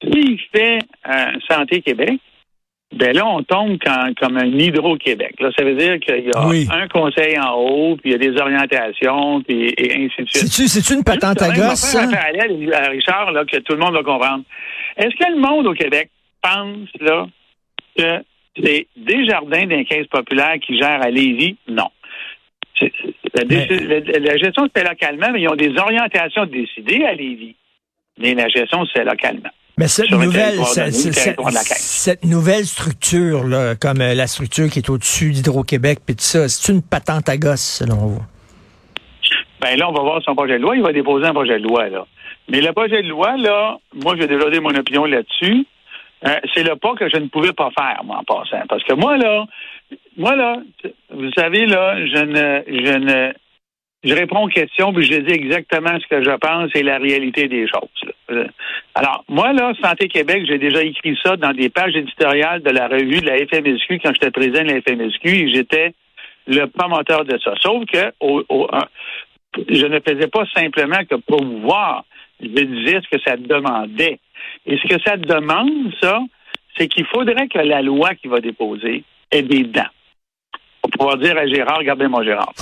s'il 0.00 0.38
fait 0.54 0.78
euh, 1.08 1.32
Santé 1.48 1.80
Québec, 1.80 2.20
ben 2.94 3.16
là, 3.16 3.26
on 3.26 3.42
tombe 3.42 3.78
comme 4.20 4.36
un 4.36 4.46
Hydro-Québec. 4.46 5.36
Là, 5.40 5.50
ça 5.56 5.64
veut 5.64 5.74
dire 5.74 5.98
qu'il 5.98 6.26
y 6.26 6.30
a 6.30 6.76
un 6.76 6.88
conseil 6.88 7.38
en 7.38 7.54
haut, 7.54 7.96
puis 7.96 8.10
il 8.10 8.12
y 8.12 8.14
a 8.14 8.18
des 8.18 8.38
orientations, 8.38 9.42
puis 9.42 9.72
et 9.76 9.94
ainsi 9.94 10.22
de 10.22 10.28
suite. 10.28 10.68
C'est 10.68 10.94
une 10.94 11.02
patente 11.02 11.40
à 11.40 11.48
gosse, 11.48 11.80
ça? 11.80 12.02
à 12.02 12.88
Richard, 12.90 13.32
là, 13.32 13.44
que 13.44 13.56
tout 13.58 13.72
le 13.72 13.78
monde 13.78 13.94
va 13.94 14.02
comprendre. 14.02 14.44
Est-ce 14.98 15.16
que 15.16 15.32
le 15.32 15.40
monde 15.40 15.66
au 15.66 15.72
Québec 15.72 16.10
pense, 16.42 16.88
là, 17.00 17.26
que 17.96 18.24
c'est 18.62 18.86
Desjardins 18.96 19.66
d'un 19.66 19.84
caisse 19.84 20.06
populaire 20.06 20.56
qui 20.60 20.78
gère 20.78 21.02
à 21.02 21.10
Lévis? 21.10 21.56
Non. 21.68 21.88
La, 23.34 24.36
gestion 24.36 24.66
se 24.66 24.70
fait 24.74 24.86
localement, 24.86 25.30
mais 25.32 25.42
ils 25.42 25.48
ont 25.48 25.56
des 25.56 25.76
orientations 25.78 26.46
décidées 26.46 27.04
à 27.04 27.14
Lévis. 27.14 27.56
Mais 28.18 28.34
la 28.34 28.48
gestion 28.48 28.84
se 28.84 28.92
fait 28.92 29.04
localement. 29.04 29.50
Mais 29.78 29.88
cette 29.88 30.10
nouvelle, 30.10 30.58
cette, 30.66 32.24
nouvelle 32.24 32.66
structure, 32.66 33.44
là, 33.44 33.74
comme 33.74 34.02
euh, 34.02 34.14
la 34.14 34.26
structure 34.26 34.68
qui 34.68 34.80
est 34.80 34.90
au-dessus 34.90 35.32
d'Hydro-Québec, 35.32 36.00
puis 36.04 36.14
tout 36.14 36.22
ça, 36.22 36.46
c'est 36.48 36.72
une 36.72 36.82
patente 36.82 37.28
à 37.30 37.38
gosse, 37.38 37.78
selon 37.78 37.96
vous? 37.96 38.22
Ben 39.62 39.78
là, 39.78 39.88
on 39.88 39.92
va 39.92 40.02
voir 40.02 40.22
son 40.24 40.34
projet 40.34 40.58
de 40.58 40.62
loi. 40.62 40.76
Il 40.76 40.82
va 40.82 40.92
déposer 40.92 41.24
un 41.24 41.32
projet 41.32 41.58
de 41.58 41.66
loi, 41.66 41.88
là. 41.88 42.04
Mais 42.50 42.60
le 42.60 42.72
projet 42.72 43.02
de 43.02 43.08
loi, 43.08 43.36
là, 43.38 43.78
moi, 43.94 44.14
j'ai 44.18 44.26
déjà 44.26 44.40
donné 44.40 44.60
mon 44.60 44.74
opinion 44.74 45.04
là-dessus. 45.06 45.66
Euh, 46.24 46.36
c'est 46.54 46.62
le 46.62 46.76
pas 46.76 46.94
que 46.94 47.08
je 47.08 47.16
ne 47.16 47.26
pouvais 47.26 47.52
pas 47.52 47.70
faire, 47.70 48.02
moi, 48.04 48.18
en 48.18 48.24
passant. 48.24 48.64
Parce 48.68 48.84
que 48.84 48.94
moi, 48.94 49.16
là, 49.16 49.44
moi, 50.16 50.36
là, 50.36 50.56
vous 51.10 51.30
savez, 51.32 51.66
là, 51.66 51.96
je 52.06 52.24
ne, 52.24 52.62
je 52.66 52.98
ne, 52.98 53.32
je 54.04 54.14
réponds 54.14 54.44
aux 54.44 54.48
questions, 54.48 54.92
puis 54.92 55.04
je 55.04 55.20
dis 55.20 55.32
exactement 55.32 55.98
ce 56.00 56.06
que 56.08 56.22
je 56.22 56.36
pense 56.36 56.70
et 56.74 56.82
la 56.82 56.98
réalité 56.98 57.48
des 57.48 57.66
choses. 57.68 58.12
Euh, 58.30 58.46
alors, 58.94 59.24
moi, 59.28 59.52
là, 59.52 59.72
Santé 59.82 60.08
Québec, 60.08 60.44
j'ai 60.46 60.58
déjà 60.58 60.82
écrit 60.82 61.16
ça 61.24 61.36
dans 61.36 61.52
des 61.52 61.68
pages 61.68 61.96
éditoriales 61.96 62.62
de 62.62 62.70
la 62.70 62.88
revue 62.88 63.20
de 63.20 63.26
la 63.26 63.38
FMSQ 63.38 64.00
quand 64.00 64.12
j'étais 64.12 64.30
président 64.30 64.62
de 64.62 64.72
la 64.72 64.80
FMSQ 64.80 65.28
et 65.28 65.52
j'étais 65.52 65.94
le 66.46 66.66
promoteur 66.66 67.24
de 67.24 67.38
ça. 67.38 67.54
Sauf 67.60 67.84
que 67.86 68.12
je 69.68 69.86
ne 69.86 70.00
faisais 70.00 70.28
pas 70.28 70.44
simplement 70.54 71.04
que 71.08 71.16
pour 71.16 71.44
voir, 71.44 72.04
je 72.40 72.48
disais 72.48 73.00
ce 73.02 73.16
que 73.16 73.22
ça 73.22 73.36
demandait. 73.36 74.18
Et 74.66 74.78
ce 74.78 74.86
que 74.86 75.00
ça 75.02 75.16
demande, 75.16 75.92
ça, 76.00 76.20
c'est 76.76 76.88
qu'il 76.88 77.06
faudrait 77.06 77.48
que 77.48 77.58
la 77.58 77.82
loi 77.82 78.14
qui 78.14 78.28
va 78.28 78.40
déposer 78.40 79.04
ait 79.30 79.42
des 79.42 79.64
dents. 79.64 79.82
Pour 80.80 80.90
pouvoir 80.90 81.18
dire 81.18 81.36
à 81.36 81.46
Gérard, 81.46 81.78
regardez-moi 81.78 82.24
Gérard. 82.24 82.52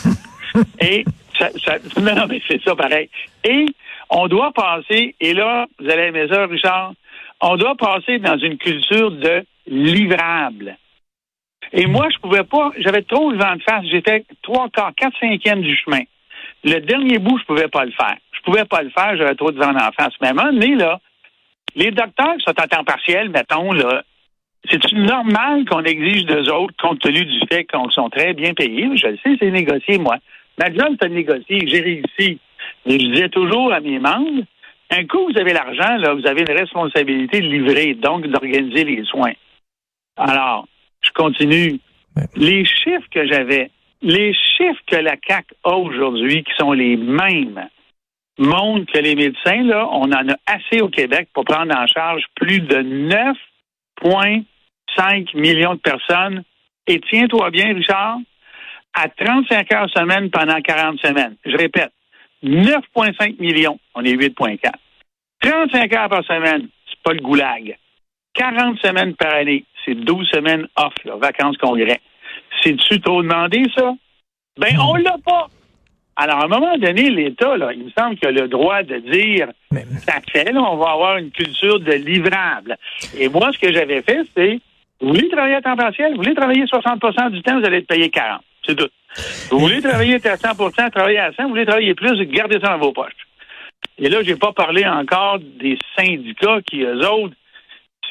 Et 0.81 1.05
ça, 1.39 1.49
ça, 1.65 1.79
non, 2.01 2.27
mais 2.29 2.41
c'est 2.47 2.63
ça 2.63 2.75
pareil. 2.75 3.09
Et 3.45 3.67
on 4.11 4.27
doit 4.27 4.53
passer, 4.53 5.15
et 5.21 5.35
là, 5.35 5.67
vous 5.79 5.89
allez 5.89 6.09
aimer 6.09 6.27
ça, 6.29 6.47
Richard, 6.47 6.93
on 7.41 7.57
doit 7.57 7.77
passer 7.77 8.19
dans 8.19 8.37
une 8.39 8.59
culture 8.59 9.11
de 9.13 9.45
livrable. 9.67 10.77
Et 11.73 11.87
moi, 11.87 12.09
je 12.13 12.19
pouvais 12.19 12.43
pas, 12.43 12.73
j'avais 12.79 13.03
trop 13.03 13.31
le 13.31 13.39
vent 13.39 13.55
de 13.55 13.63
face, 13.63 13.85
j'étais 13.91 14.25
trois 14.43 14.69
quarts, 14.69 14.93
quatre 14.97 15.17
cinquièmes 15.21 15.63
du 15.63 15.77
chemin. 15.77 16.01
Le 16.65 16.81
dernier 16.81 17.19
bout, 17.19 17.39
je 17.39 17.45
pouvais 17.45 17.69
pas 17.69 17.85
le 17.85 17.93
faire. 17.93 18.17
Je 18.33 18.41
pouvais 18.43 18.65
pas 18.65 18.83
le 18.83 18.91
faire, 18.91 19.17
j'avais 19.17 19.35
trop 19.37 19.53
de 19.53 19.59
vent 19.59 19.75
en 19.77 19.93
face. 19.93 20.13
Mais 20.21 20.29
à 20.29 20.31
un 20.31 20.35
moment 20.35 20.53
donné, 20.53 20.75
là, 20.75 20.99
les 21.75 21.91
docteurs 21.91 22.37
qui 22.37 22.45
sont 22.45 22.61
en 22.61 22.67
temps 22.67 22.85
partiel, 22.85 23.31
mettons, 23.31 23.73
là, 23.73 24.03
c'est 24.71 24.93
normal 24.93 25.65
qu'on 25.65 25.83
exige 25.85 26.27
d'eux 26.27 26.51
autres, 26.51 26.75
compte 26.81 27.01
tenu 27.01 27.25
du 27.25 27.41
fait 27.51 27.65
qu'ils 27.65 27.93
sont 27.93 28.11
très 28.11 28.35
bien 28.35 28.53
payés? 28.55 28.89
Je 28.97 29.07
le 29.07 29.19
sais, 29.25 29.37
c'est 29.39 29.51
négocié, 29.51 29.99
moi. 29.99 30.17
Ma 30.59 30.67
job, 30.67 30.97
c'est 31.01 31.09
de 31.09 31.15
négocier. 31.15 31.67
J'ai 31.67 31.81
réussi. 31.81 32.39
Mais 32.85 32.99
je 32.99 33.07
disais 33.07 33.29
toujours 33.29 33.73
à 33.73 33.81
mes 33.81 33.99
membres, 33.99 34.45
un 34.91 35.05
coup, 35.07 35.31
vous 35.31 35.39
avez 35.39 35.53
l'argent, 35.53 35.97
là, 35.97 36.15
vous 36.15 36.27
avez 36.27 36.43
une 36.43 36.57
responsabilité 36.57 37.41
de 37.41 37.47
livrer, 37.47 37.95
donc 37.95 38.27
d'organiser 38.27 38.85
les 38.85 39.05
soins. 39.05 39.33
Alors, 40.17 40.67
je 41.03 41.11
continue. 41.13 41.79
Les 42.37 42.65
chiffres 42.65 43.09
que 43.11 43.27
j'avais, 43.27 43.71
les 44.03 44.35
chiffres 44.35 44.83
que 44.87 44.97
la 44.97 45.17
CAC 45.17 45.47
a 45.65 45.77
aujourd'hui, 45.77 46.43
qui 46.43 46.53
sont 46.59 46.73
les 46.73 46.97
mêmes 46.97 47.69
montre 48.41 48.91
que 48.93 48.99
les 48.99 49.15
médecins, 49.15 49.63
là, 49.63 49.87
on 49.93 50.11
en 50.11 50.29
a 50.29 50.37
assez 50.47 50.81
au 50.81 50.89
Québec 50.89 51.29
pour 51.33 51.45
prendre 51.45 51.77
en 51.77 51.87
charge 51.87 52.25
plus 52.35 52.61
de 52.61 52.83
9,5 54.03 55.37
millions 55.37 55.75
de 55.75 55.81
personnes. 55.81 56.43
Et 56.87 57.01
tiens-toi 57.01 57.51
bien, 57.51 57.75
Richard, 57.75 58.19
à 58.95 59.09
35 59.09 59.73
heures 59.73 59.91
semaine 59.91 60.31
pendant 60.31 60.61
40 60.61 60.99
semaines. 61.01 61.37
Je 61.45 61.57
répète, 61.57 61.93
9,5 62.43 63.39
millions, 63.39 63.79
on 63.95 64.03
est 64.05 64.15
8,4. 64.15 64.73
35 65.43 65.93
heures 65.95 66.09
par 66.09 66.25
semaine, 66.25 66.69
c'est 66.89 67.03
pas 67.03 67.13
le 67.13 67.21
goulag. 67.21 67.77
40 68.35 68.79
semaines 68.79 69.15
par 69.17 69.35
année, 69.35 69.65
c'est 69.85 69.95
12 69.95 70.29
semaines 70.31 70.67
off, 70.77 70.95
vacances 71.21 71.59
congrès. 71.59 72.01
C'est-tu 72.63 73.01
trop 73.01 73.23
demandé, 73.23 73.65
ça? 73.77 73.93
Ben, 74.59 74.79
on 74.81 74.95
l'a 74.95 75.17
pas. 75.25 75.49
Alors, 76.23 76.41
à 76.41 76.45
un 76.45 76.49
moment 76.49 76.77
donné, 76.77 77.09
l'État, 77.09 77.57
là, 77.57 77.73
il 77.73 77.85
me 77.85 77.91
semble 77.99 78.17
qu'il 78.17 78.29
a 78.29 78.33
le 78.33 78.47
droit 78.47 78.83
de 78.83 78.99
dire 78.99 79.49
Mais- 79.73 79.87
ça 80.07 80.21
fait, 80.31 80.53
là, 80.53 80.61
on 80.61 80.77
va 80.77 80.91
avoir 80.91 81.17
une 81.17 81.31
culture 81.31 81.81
de 81.81 81.93
livrable. 81.93 82.77
Et 83.19 83.31
moi, 83.31 83.51
ce 83.55 83.59
que 83.59 83.73
j'avais 83.73 84.03
fait, 84.03 84.21
c'est 84.37 84.61
vous 85.01 85.09
voulez 85.09 85.31
travailler 85.31 85.55
à 85.55 85.63
temps 85.63 85.77
partiel, 85.77 86.11
vous 86.11 86.19
voulez 86.19 86.35
travailler 86.35 86.67
60% 86.67 87.31
du 87.31 87.41
temps, 87.41 87.59
vous 87.59 87.65
allez 87.65 87.79
être 87.79 87.87
payé 87.87 88.11
40. 88.11 88.43
C'est 88.67 88.75
tout. 88.77 88.91
Vous 89.51 89.61
voulez 89.61 89.81
travailler 89.81 90.17
à 90.17 90.37
100% 90.37 90.91
travailler 90.91 91.21
à 91.21 91.33
100, 91.33 91.45
vous 91.45 91.49
voulez 91.49 91.65
travailler 91.65 91.95
plus, 91.95 92.23
gardez 92.27 92.61
ça 92.61 92.69
dans 92.69 92.79
vos 92.79 92.93
poches. 92.93 93.27
Et 93.97 94.11
là, 94.11 94.19
j'ai 94.23 94.37
pas 94.37 94.53
parlé 94.53 94.87
encore 94.87 95.39
des 95.39 95.79
syndicats 95.97 96.61
qui, 96.71 96.83
eux 96.83 97.09
autres, 97.09 97.35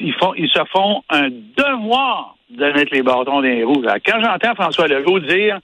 ils, 0.00 0.14
font, 0.14 0.34
ils 0.34 0.50
se 0.50 0.64
font 0.72 1.04
un 1.10 1.28
devoir 1.30 2.34
de 2.50 2.64
mettre 2.72 2.92
les 2.92 3.02
bâtons 3.02 3.24
dans 3.24 3.40
les 3.40 3.62
roues. 3.62 3.84
Alors, 3.84 3.98
quand 4.04 4.20
j'entends 4.20 4.56
François 4.56 4.88
Legault 4.88 5.20
dire 5.20 5.60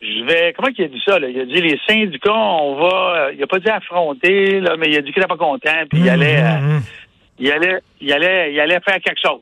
je 0.00 0.24
vais. 0.24 0.52
Comment 0.56 0.68
il 0.76 0.84
a 0.84 0.88
dit 0.88 1.02
ça? 1.06 1.18
Là? 1.18 1.28
Il 1.28 1.38
a 1.40 1.44
dit 1.44 1.60
les 1.60 1.78
syndicats, 1.88 2.32
on 2.34 2.74
va. 2.76 3.14
euh, 3.28 3.32
il 3.34 3.42
a 3.42 3.46
pas 3.46 3.58
dit 3.58 3.68
affronter, 3.68 4.60
là, 4.60 4.76
mais 4.78 4.88
il 4.88 4.96
a 4.96 5.02
dit 5.02 5.12
qu'il 5.12 5.20
n'était 5.20 5.28
pas 5.28 5.36
content, 5.36 5.84
puis 5.90 6.00
il 6.00 6.08
allait, 6.08 6.40
euh, 6.42 6.58
Mhm. 6.60 6.82
il 7.38 7.52
allait, 7.52 7.78
il 8.00 8.12
allait, 8.12 8.52
il 8.52 8.60
allait 8.60 8.80
faire 8.80 9.00
quelque 9.00 9.20
chose. 9.22 9.40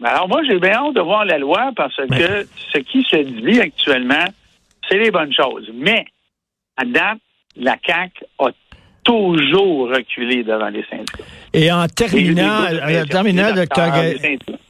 Mais 0.00 0.08
alors 0.08 0.28
moi, 0.28 0.40
j'ai 0.48 0.58
bien 0.58 0.72
hâte 0.72 0.94
de 0.94 1.00
voir 1.00 1.24
la 1.24 1.38
loi 1.38 1.72
parce 1.76 1.96
que 1.96 2.46
ce 2.72 2.78
qui 2.78 3.02
se 3.02 3.16
dit 3.16 3.60
actuellement, 3.60 4.24
c'est 4.88 4.96
les 4.98 5.10
bonnes 5.10 5.32
choses. 5.34 5.70
Mais 5.74 6.04
à 6.76 6.84
date, 6.84 7.18
la 7.56 7.76
CAC 7.76 8.12
a 8.38 8.48
toujours 9.04 9.88
reculé 9.88 10.42
devant 10.44 10.68
les 10.68 10.84
syndicats. 10.90 11.24
Et 11.52 11.72
en 11.72 11.86
terminant, 11.88 12.64
en 12.64 13.04
terminant, 13.06 13.52
docteur, 13.52 13.92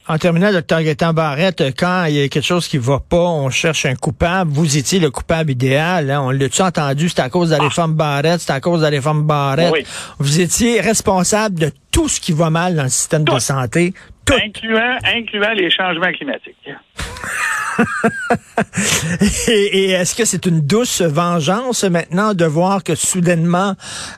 en 0.07 0.17
terminant, 0.17 0.51
docteur 0.51 0.81
Gaétan 0.81 1.13
Barrette, 1.13 1.61
quand 1.77 2.05
il 2.05 2.15
y 2.15 2.23
a 2.23 2.27
quelque 2.27 2.43
chose 2.43 2.67
qui 2.67 2.77
va 2.77 2.99
pas, 2.99 3.17
on 3.17 3.49
cherche 3.49 3.85
un 3.85 3.95
coupable. 3.95 4.51
Vous 4.51 4.77
étiez 4.77 4.99
le 4.99 5.11
coupable 5.11 5.51
idéal. 5.51 6.09
Hein? 6.09 6.21
On 6.21 6.31
l'a-tu 6.31 6.61
entendu? 6.61 7.09
C'est 7.09 7.21
à 7.21 7.29
cause 7.29 7.49
de 7.49 7.55
la 7.55 7.63
réforme 7.63 7.93
Barrette, 7.93 8.41
c'est 8.41 8.53
à 8.53 8.59
cause 8.59 8.79
de 8.79 8.85
la 8.85 8.89
réforme 8.89 9.23
Barrette. 9.23 9.71
Oui. 9.73 9.85
Vous 10.19 10.41
étiez 10.41 10.81
responsable 10.81 11.59
de 11.59 11.71
tout 11.91 12.07
ce 12.07 12.19
qui 12.19 12.31
va 12.31 12.49
mal 12.49 12.75
dans 12.75 12.83
le 12.83 12.89
système 12.89 13.23
de 13.23 13.39
santé. 13.39 13.93
Tout. 14.25 14.33
Incluant, 14.33 14.97
incluant 15.03 15.53
les 15.53 15.69
changements 15.69 16.11
climatiques. 16.11 16.55
Et, 19.47 19.91
est-ce 19.91 20.15
que 20.15 20.25
c'est 20.25 20.45
une 20.45 20.61
douce 20.61 21.01
vengeance 21.01 21.83
maintenant 21.83 22.33
de 22.33 22.45
voir 22.45 22.83
que 22.83 22.95
soudainement 22.95 23.73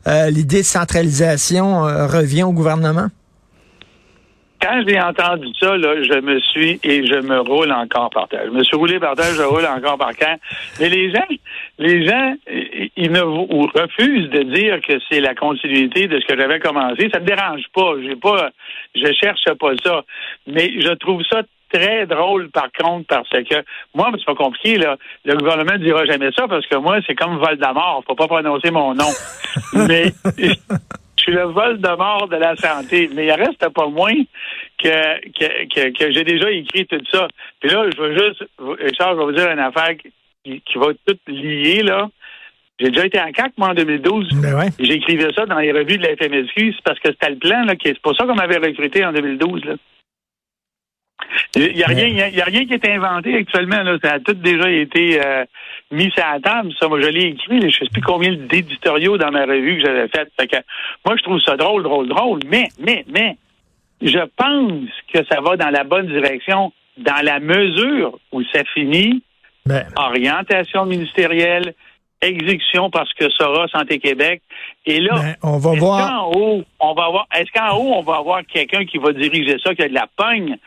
euh, 0.08 0.30
l'idée 0.30 0.62
de 0.62 0.66
centralisation 0.66 1.86
euh, 1.86 2.08
revient 2.08 2.44
au 2.44 2.52
gouvernement? 2.52 3.08
Quand 4.64 4.82
j'ai 4.88 4.98
entendu 4.98 5.48
ça, 5.60 5.76
là, 5.76 6.02
je 6.02 6.22
me 6.22 6.40
suis 6.40 6.80
et 6.84 7.06
je 7.06 7.20
me 7.20 7.42
roule 7.42 7.74
encore 7.74 8.10
par 8.12 8.30
terre. 8.30 8.44
Je 8.46 8.52
me 8.52 8.64
suis 8.64 8.78
roulé 8.78 8.98
par 8.98 9.14
terre, 9.14 9.34
je 9.36 9.42
roule 9.42 9.66
encore 9.66 9.98
par 9.98 10.16
terre. 10.16 10.38
Mais 10.80 10.88
les 10.88 11.12
gens, 11.12 11.28
les 11.80 12.08
gens, 12.08 12.36
ils 12.96 13.12
ne 13.12 13.20
refusent 13.20 14.30
de 14.30 14.44
dire 14.44 14.80
que 14.80 14.94
c'est 15.10 15.20
la 15.20 15.36
continuité 15.36 16.08
de 16.08 16.18
ce 16.18 16.26
que 16.26 16.40
j'avais 16.40 16.62
commencé. 16.62 17.10
Ça 17.12 17.20
me 17.20 17.26
dérange 17.26 17.64
pas. 17.76 17.96
J'ai 18.04 18.16
pas, 18.16 18.52
je 18.96 19.12
cherche 19.20 19.44
pas 19.60 19.72
ça. 19.84 20.06
Mais 20.48 20.72
je 20.80 20.94
trouve 20.94 21.22
ça 21.30 21.42
très 21.74 22.06
drôle, 22.06 22.50
par 22.52 22.72
contre, 22.72 23.08
parce 23.08 23.30
que 23.30 23.64
moi, 23.94 24.12
c'est 24.18 24.26
pas 24.26 24.36
compliqué, 24.36 24.78
là. 24.78 24.98
Le 25.26 25.36
gouvernement 25.36 25.74
ne 25.74 25.84
dira 25.84 26.06
jamais 26.06 26.32
ça 26.36 26.48
parce 26.48 26.66
que 26.68 26.76
moi, 26.78 27.00
c'est 27.08 27.16
comme 27.16 27.38
Voldemort. 27.38 28.04
Faut 28.08 28.16
pas 28.16 28.28
prononcer 28.28 28.72
mon 28.72 28.94
nom. 28.94 29.10
Mais 29.88 30.12
je 30.38 30.54
suis 31.18 31.32
le 31.32 31.44
vol 31.44 31.80
de 31.80 31.98
mort 31.98 32.28
de 32.28 32.38
la 32.38 32.56
santé. 32.56 33.10
Mais 33.14 33.26
il 33.26 33.32
reste 33.32 33.68
pas 33.70 33.88
moins 33.88 34.16
que, 34.78 35.30
que, 35.32 35.66
que, 35.74 35.98
que 35.98 36.12
j'ai 36.12 36.24
déjà 36.24 36.52
écrit 36.52 36.86
tout 36.86 37.02
ça. 37.12 37.28
Puis 37.60 37.70
là, 37.70 37.86
je 37.96 38.02
veux 38.02 38.14
juste, 38.18 38.44
Richard, 38.60 39.14
je 39.14 39.20
vais 39.20 39.26
vous 39.26 39.32
dire 39.32 39.50
une 39.52 39.60
affaire 39.60 39.96
qui, 39.98 40.62
qui 40.62 40.78
va 40.78 40.88
tout 41.06 41.18
lier, 41.28 41.82
là. 41.84 42.10
J'ai 42.80 42.90
déjà 42.90 43.06
été 43.06 43.22
en 43.22 43.32
CAC, 43.32 43.54
moi, 43.58 43.70
en 43.70 43.74
2012. 43.76 44.30
Ben 44.42 44.58
ouais. 44.58 44.70
J'écrivais 44.80 45.32
ça 45.34 45.46
dans 45.46 45.60
les 45.60 45.72
revues 45.72 45.98
de 45.98 46.04
la 46.04 46.16
FMSQ. 46.16 46.74
C'est 46.74 46.84
parce 46.84 47.00
que 47.00 47.10
c'était 47.10 47.30
le 47.30 47.38
plan, 47.38 47.64
là. 47.66 47.74
C'est 47.82 48.00
pour 48.00 48.16
ça 48.16 48.26
qu'on 48.26 48.36
m'avait 48.36 48.58
recruté 48.58 49.06
en 49.06 49.14
2012, 49.14 49.66
là. 49.66 49.76
Il 51.56 51.74
n'y 51.76 51.84
a, 51.84 51.88
rien- 51.88 52.08
y 52.30 52.42
a- 52.42 52.46
rien 52.46 52.66
qui 52.66 52.74
est 52.74 52.90
inventé 52.90 53.36
actuellement. 53.36 53.84
Là. 53.84 53.98
Ça 54.04 54.14
a 54.14 54.20
tout 54.20 54.34
déjà 54.34 54.70
été 54.70 55.20
euh, 55.24 55.46
mis 55.92 56.10
sur 56.12 56.24
la 56.24 56.40
table. 56.40 56.72
Ça, 56.80 56.88
moi, 56.88 57.00
je 57.02 57.08
l'ai 57.08 57.26
écrit. 57.28 57.60
là. 57.60 57.70
Je 57.70 57.80
ne 57.84 57.86
sais 57.86 57.92
plus 57.92 58.02
combien 58.02 58.34
d'éditoriaux 58.34 59.18
dans 59.18 59.32
ma 59.32 59.46
revue 59.46 59.78
que 59.82 59.86
j'avais 59.86 60.08
fait. 60.08 60.28
Fait 60.40 60.48
que, 60.48 60.58
moi, 61.06 61.16
je 61.18 61.24
trouve 61.24 61.40
ça 61.42 61.56
drôle, 61.58 61.84
drôle, 61.84 62.08
drôle. 62.10 62.40
Mais, 62.48 62.68
mais, 62.80 63.06
mais, 63.12 63.38
je 64.02 64.20
pense 64.36 64.90
que 65.14 65.24
ça 65.32 65.42
va 65.42 65.56
dans 65.58 65.70
la 65.70 65.84
bonne 65.84 66.08
direction 66.08 66.72
dans 66.98 67.24
la 67.24 67.40
mesure 67.40 68.20
où 68.32 68.42
ça 68.54 68.64
finit 68.74 69.24
Ben, 69.66 69.86
orientation 69.96 70.86
ministérielle, 70.86 71.74
exécution 72.22 72.90
parce 72.90 73.12
que 73.14 73.30
Sora 73.30 73.68
Santé 73.68 74.00
Québec. 74.00 74.42
Et 74.86 75.00
là, 75.00 75.14
ben, 75.16 75.36
on 75.44 75.58
va 75.58 75.72
est-ce 75.72 75.80
voir. 75.80 76.10
qu'en 76.10 76.32
haut, 76.32 76.64
on 76.80 76.94
va 76.94 77.06
avoir, 77.06 77.28
est-ce 77.36 77.52
qu'en 77.52 77.76
haut, 77.78 77.94
on 77.96 78.02
va 78.02 78.18
avoir 78.18 78.42
quelqu'un 78.46 78.86
qui 78.86 78.98
va 78.98 79.12
diriger 79.14 79.58
ça, 79.64 79.74
qui 79.76 79.82
a 79.84 79.90
de 79.90 79.94
la 79.94 80.08
pogne? 80.16 80.58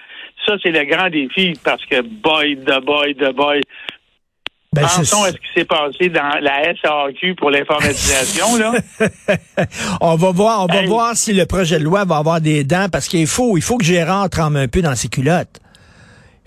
Ça, 0.44 0.54
c'est 0.62 0.70
le 0.70 0.84
grand 0.84 1.08
défi 1.10 1.54
parce 1.64 1.84
que 1.86 2.02
boy, 2.02 2.56
de 2.56 2.84
boy, 2.84 3.14
de 3.14 3.32
boy. 3.32 3.60
Ben, 4.72 4.82
Pensons 4.82 5.22
à 5.24 5.28
ce 5.32 5.36
qui 5.36 5.46
s'est 5.54 5.64
passé 5.64 6.08
dans 6.10 6.38
la 6.40 6.74
SAQ 6.74 7.34
pour 7.36 7.50
l'informatisation, 7.50 8.56
là. 8.58 8.72
on 10.02 10.16
va 10.16 10.30
voir, 10.32 10.62
on 10.64 10.66
va 10.66 10.82
Hey. 10.82 10.86
voir 10.86 11.16
si 11.16 11.32
le 11.32 11.46
projet 11.46 11.78
de 11.78 11.84
loi 11.84 12.04
va 12.04 12.18
avoir 12.18 12.40
des 12.42 12.62
dents 12.62 12.88
parce 12.92 13.08
qu'il 13.08 13.26
faut, 13.26 13.56
il 13.56 13.62
faut 13.62 13.78
que 13.78 13.84
Gérard 13.84 14.28
trempe 14.28 14.56
un 14.56 14.68
peu 14.68 14.82
dans 14.82 14.94
ses 14.94 15.08
culottes. 15.08 15.60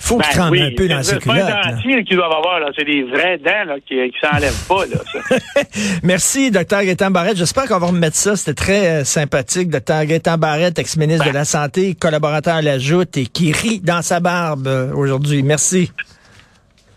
Il 0.01 0.05
faut 0.05 0.17
Ben 0.17 0.23
trempe 0.31 0.51
oui, 0.51 0.61
un 0.61 0.69
peu 0.75 0.87
dans 0.87 1.03
c'est 1.03 1.15
pas 1.15 1.33
culottes. 1.33 1.49
là. 1.49 1.71
dentier 1.73 2.03
qu'ils 2.05 2.15
doivent 2.15 2.31
avoir, 2.31 2.59
là. 2.59 2.67
C'est 2.75 2.85
des 2.85 3.03
vraies 3.03 3.37
dents, 3.37 3.65
là, 3.67 3.75
qui, 3.85 3.95
qui 3.95 4.17
s'enlèvent 4.21 4.67
pas, 4.67 4.85
là, 4.85 4.97
ça. 5.11 5.61
Merci, 6.03 6.51
docteur 6.51 6.83
Gaétan 6.83 7.11
Barrette. 7.11 7.35
J'espère 7.37 7.65
qu'on 7.65 7.79
va 7.79 7.87
remettre 7.87 8.15
ça. 8.15 8.35
C'était 8.35 8.53
très 8.53 8.87
euh, 8.87 9.03
sympathique. 9.03 9.69
Docteur 9.69 10.05
Gaétan 10.05 10.37
Barrette, 10.37 10.79
ex-ministre 10.79 11.25
Ben. 11.25 11.31
de 11.31 11.37
la 11.37 11.45
Santé, 11.45 11.95
collaborateur 11.95 12.55
à 12.55 12.61
la 12.61 12.79
Joute 12.79 13.17
et 13.17 13.25
qui 13.25 13.51
rit 13.51 13.81
dans 13.81 14.01
sa 14.01 14.19
barbe 14.19 14.67
euh, 14.67 14.93
aujourd'hui. 14.93 15.43
Merci. 15.43 15.91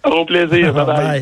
Au 0.04 0.25
plaisir. 0.25 0.73
Bye 0.73 0.85
bye. 0.87 0.97
Bye. 0.97 1.06